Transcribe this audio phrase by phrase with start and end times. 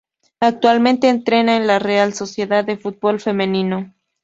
[0.39, 3.93] Actualmente entrena a la Real Sociedad de Fútbol Femenino.